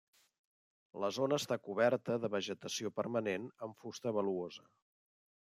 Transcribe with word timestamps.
La 1.03 1.11
zona 1.17 1.37
està 1.41 1.57
coberta 1.67 2.15
de 2.23 2.31
vegetació 2.37 2.93
permanent 3.01 3.47
amb 3.67 3.79
fusta 3.85 4.17
valuosa. 4.19 4.69